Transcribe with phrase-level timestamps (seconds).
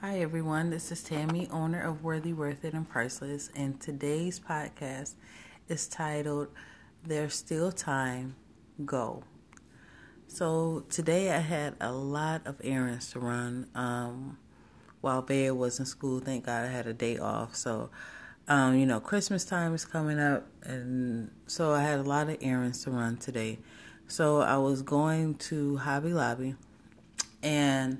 [0.00, 0.70] Hi, everyone.
[0.70, 3.50] This is Tammy, owner of Worthy, Worth It, and Priceless.
[3.56, 5.14] And today's podcast
[5.68, 6.46] is titled
[7.04, 8.36] There's Still Time,
[8.84, 9.24] Go.
[10.28, 14.38] So, today I had a lot of errands to run um,
[15.00, 16.20] while Bea was in school.
[16.20, 17.56] Thank God I had a day off.
[17.56, 17.90] So,
[18.46, 20.46] um, you know, Christmas time is coming up.
[20.62, 23.58] And so I had a lot of errands to run today.
[24.06, 26.54] So, I was going to Hobby Lobby
[27.42, 27.98] and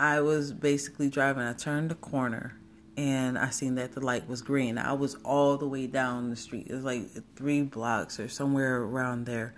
[0.00, 1.42] I was basically driving.
[1.42, 2.56] I turned the corner
[2.96, 4.78] and I seen that the light was green.
[4.78, 6.68] I was all the way down the street.
[6.70, 7.02] It was like
[7.36, 9.52] three blocks or somewhere around there.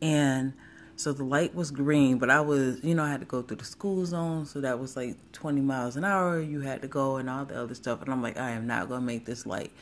[0.00, 0.52] And
[0.94, 3.56] so the light was green, but I was, you know, I had to go through
[3.56, 4.46] the school zone.
[4.46, 6.40] So that was like 20 miles an hour.
[6.40, 8.02] You had to go and all the other stuff.
[8.02, 9.72] And I'm like, I am not going to make this light.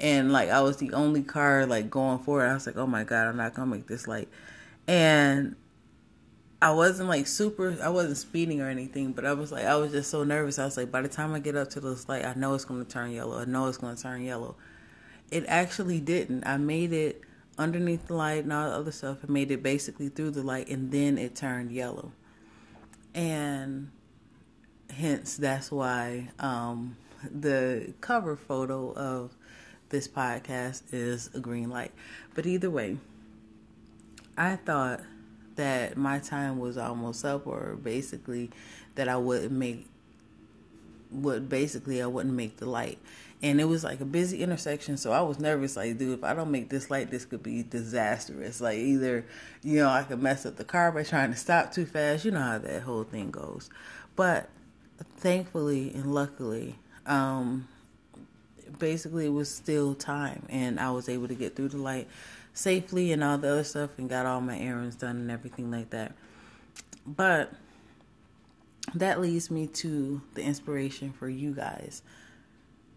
[0.00, 2.46] And like, I was the only car like going forward.
[2.46, 4.30] I was like, oh my God, I'm not going to make this light.
[4.88, 5.56] And
[6.62, 9.90] I wasn't like super, I wasn't speeding or anything, but I was like, I was
[9.90, 10.60] just so nervous.
[10.60, 12.64] I was like, by the time I get up to this light, I know it's
[12.64, 13.40] going to turn yellow.
[13.40, 14.54] I know it's going to turn yellow.
[15.32, 16.46] It actually didn't.
[16.46, 17.20] I made it
[17.58, 19.18] underneath the light and all the other stuff.
[19.28, 22.12] I made it basically through the light and then it turned yellow.
[23.12, 23.90] And
[24.88, 26.96] hence, that's why um,
[27.28, 29.34] the cover photo of
[29.88, 31.90] this podcast is a green light.
[32.36, 32.98] But either way,
[34.38, 35.00] I thought
[35.56, 38.50] that my time was almost up or basically
[38.94, 39.86] that I wouldn't make
[41.10, 42.98] would basically I wouldn't make the light.
[43.42, 45.76] And it was like a busy intersection, so I was nervous.
[45.76, 48.60] Like, dude, if I don't make this light, this could be disastrous.
[48.60, 49.24] Like, either,
[49.64, 52.24] you know, I could mess up the car by trying to stop too fast.
[52.24, 53.68] You know how that whole thing goes.
[54.14, 54.48] But
[55.16, 57.66] thankfully and luckily, um,
[58.78, 62.06] basically, it was still time, and I was able to get through the light
[62.52, 65.90] safely and all the other stuff and got all my errands done and everything like
[65.90, 66.12] that.
[67.06, 67.52] But
[68.94, 72.02] that leads me to the inspiration for you guys.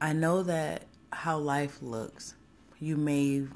[0.01, 2.35] I know that how life looks,
[2.79, 3.47] you may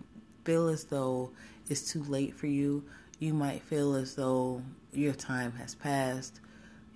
[0.45, 1.31] feel as though
[1.69, 2.83] it's too late for you.
[3.19, 4.61] You might feel as though
[4.93, 6.39] your time has passed.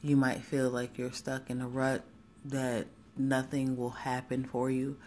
[0.01, 2.03] You might feel like you're stuck in a rut
[2.45, 2.87] that
[3.17, 4.97] nothing will happen for you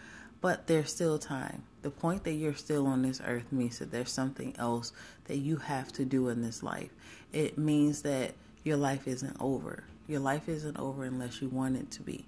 [0.41, 1.63] but there's still time.
[1.81, 4.91] The point that you're still on this earth means that there's something else
[5.25, 6.89] that you have to do in this life.
[7.31, 8.33] It means that
[8.63, 9.83] your life isn't over.
[10.07, 12.25] Your life isn't over unless you want it to be.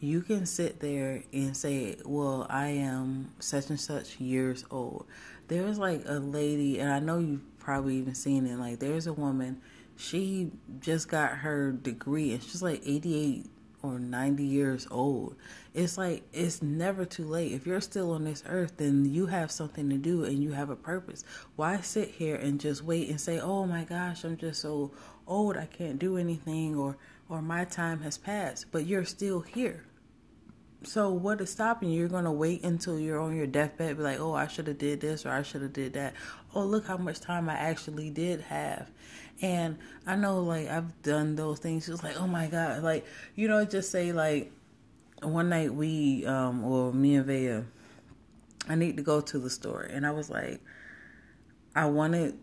[0.00, 5.06] You can sit there and say, Well, I am such and such years old.
[5.48, 9.12] There's like a lady, and I know you've probably even seen it, like, there's a
[9.12, 9.60] woman,
[9.96, 10.50] she
[10.80, 13.46] just got her degree, and she's like 88
[13.84, 15.36] or 90 years old.
[15.74, 17.52] It's like it's never too late.
[17.52, 20.70] If you're still on this earth, then you have something to do and you have
[20.70, 21.24] a purpose.
[21.56, 24.92] Why sit here and just wait and say, "Oh my gosh, I'm just so
[25.26, 26.96] old, I can't do anything," or
[27.28, 29.84] or my time has passed, but you're still here.
[30.84, 32.00] So what is stopping you?
[32.00, 35.00] You're gonna wait until you're on your deathbed, be like, "Oh, I should have did
[35.00, 36.14] this or I should have did that."
[36.54, 38.90] Oh, look how much time I actually did have.
[39.42, 41.86] And I know, like, I've done those things.
[41.86, 44.52] Just like, oh my god, like, you know, just say like,
[45.22, 47.64] one night we, um, or me and Vea,
[48.68, 50.60] I need to go to the store, and I was like,
[51.74, 52.38] I wanted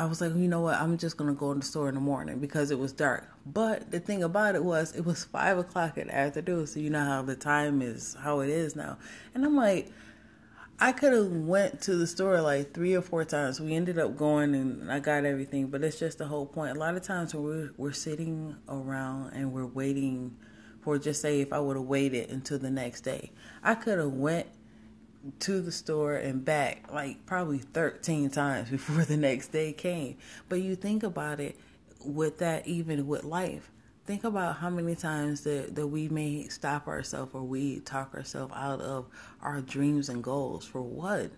[0.00, 0.76] I was like, you know what?
[0.76, 3.28] I'm just gonna go in the store in the morning because it was dark.
[3.44, 6.88] But the thing about it was, it was five o'clock in the afternoon, so you
[6.88, 8.96] know how the time is, how it is now.
[9.34, 9.92] And I'm like,
[10.78, 13.60] I could have went to the store like three or four times.
[13.60, 16.74] We ended up going and I got everything, but it's just the whole point.
[16.74, 20.34] A lot of times when we're we're sitting around and we're waiting
[20.80, 23.32] for just say if I would have waited until the next day,
[23.62, 24.46] I could have went
[25.40, 30.16] to the store and back like probably 13 times before the next day came.
[30.48, 31.58] But you think about it
[32.04, 33.70] with that, even with life,
[34.06, 38.52] think about how many times that, that we may stop ourselves or we talk ourselves
[38.56, 39.06] out of
[39.42, 40.64] our dreams and goals.
[40.64, 41.30] For what?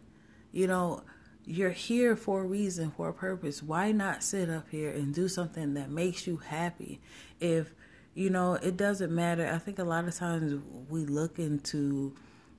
[0.53, 1.03] You know,
[1.45, 3.63] you're here for a reason, for a purpose.
[3.63, 7.01] Why not sit up here and do something that makes you happy?
[7.41, 7.75] If,
[8.15, 9.47] you know, it doesn't matter.
[9.53, 12.15] I think a lot of times we look into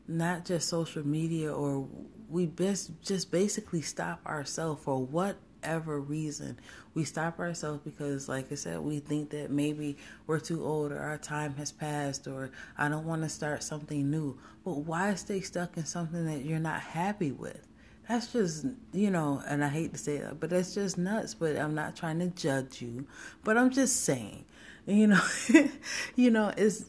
[0.08, 1.88] not just social media or
[2.30, 6.60] we best just basically stop ourselves for whatever reason.
[6.94, 9.98] We stop ourselves because like i said we think that maybe
[10.28, 14.10] we're too old or our time has passed or i don't want to start something
[14.10, 14.38] new.
[14.66, 17.66] But why stay stuck in something that you're not happy with?
[18.08, 21.58] That's just you know and i hate to say that but that's just nuts but
[21.58, 23.08] i'm not trying to judge you.
[23.44, 24.46] But i'm just saying
[24.86, 25.22] you know
[26.16, 26.86] you know it's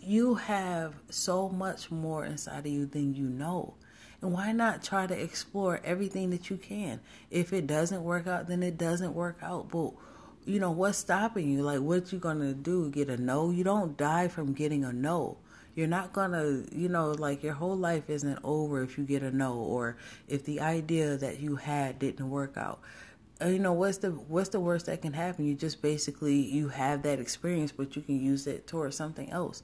[0.00, 3.74] you have so much more inside of you than you know.
[4.22, 7.00] And why not try to explore everything that you can?
[7.30, 9.68] If it doesn't work out, then it doesn't work out.
[9.70, 9.92] But
[10.46, 11.62] you know, what's stopping you?
[11.62, 12.90] Like, what you gonna do?
[12.90, 13.50] Get a no?
[13.50, 15.38] You don't die from getting a no.
[15.74, 19.30] You're not gonna, you know, like your whole life isn't over if you get a
[19.30, 22.80] no or if the idea that you had didn't work out.
[23.40, 25.44] Uh, you know what's the what's the worst that can happen?
[25.44, 29.62] You just basically you have that experience but you can use it towards something else.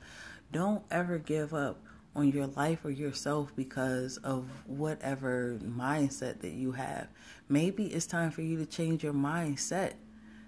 [0.53, 1.79] Don't ever give up
[2.15, 7.09] on your life or yourself because of whatever mindset that you have.
[7.49, 9.95] Maybe it's time for you to change your mindset.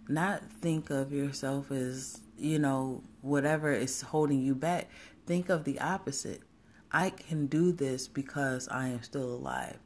[0.08, 4.90] Not think of yourself as you know whatever is holding you back.
[5.26, 6.42] Think of the opposite.
[6.92, 9.78] I can do this because i am still alive.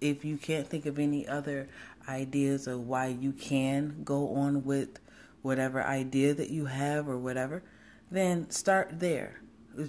[0.00, 1.68] If you can't think of any other
[2.08, 4.98] ideas of why you can go on with
[5.42, 7.62] whatever idea that you have or whatever,
[8.10, 9.40] then start there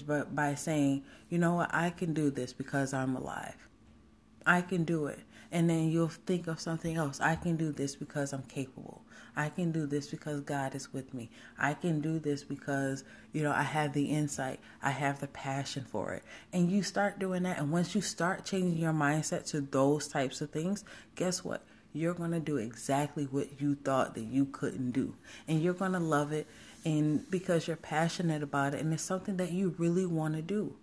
[0.05, 3.67] by, by saying, you know what, I can do this because I'm alive.
[4.45, 5.19] I can do it.
[5.51, 7.19] And then you'll think of something else.
[7.19, 9.03] I can do this because I'm capable.
[9.35, 11.29] I can do this because God is with me.
[11.57, 13.03] I can do this because,
[13.33, 14.59] you know, I have the insight.
[14.81, 16.23] I have the passion for it.
[16.53, 17.59] And you start doing that.
[17.59, 20.85] And once you start changing your mindset to those types of things,
[21.15, 21.63] guess what?
[21.93, 25.15] You're going to do exactly what you thought that you couldn't do.
[25.47, 26.47] And you're going to love it
[26.83, 30.75] and because you're passionate about it and it's something that you really want to do.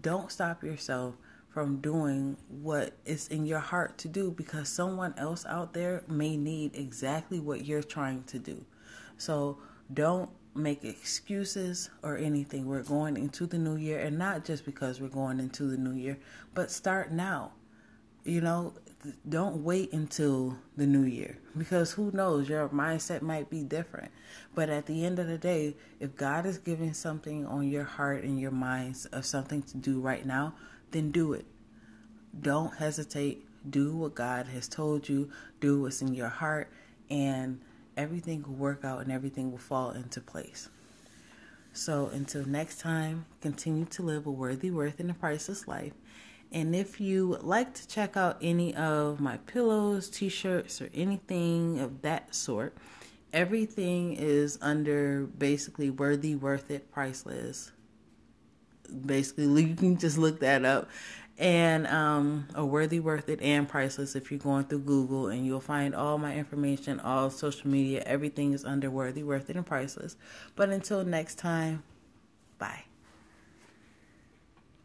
[0.00, 1.14] Don't stop yourself
[1.50, 6.36] from doing what is in your heart to do because someone else out there may
[6.36, 8.64] need exactly what you're trying to do.
[9.18, 9.58] So
[9.92, 12.66] don't make excuses or anything.
[12.66, 15.94] We're going into the new year, and not just because we're going into the new
[15.94, 16.18] year,
[16.54, 17.52] but start now.
[18.24, 18.74] You know,
[19.28, 24.10] don't wait until the new year because who knows, your mindset might be different.
[24.54, 28.24] But at the end of the day, if God is giving something on your heart
[28.24, 30.54] and your minds of something to do right now,
[30.90, 31.46] then do it.
[32.40, 33.46] Don't hesitate.
[33.68, 35.30] Do what God has told you.
[35.60, 36.70] Do what's in your heart,
[37.08, 37.60] and
[37.96, 40.68] everything will work out and everything will fall into place.
[41.72, 45.92] So until next time, continue to live a worthy, worth, and a priceless life.
[46.52, 51.80] And if you like to check out any of my pillows, t shirts, or anything
[51.80, 52.76] of that sort,
[53.32, 57.72] everything is under basically worthy, worth it, priceless.
[59.04, 60.88] Basically you can just look that up.
[61.36, 65.60] And um, a worthy worth it and priceless if you're going through google and you'll
[65.60, 70.16] find all my information all social media everything is under worthy worth it and priceless.
[70.54, 71.82] But until next time
[72.56, 72.84] bye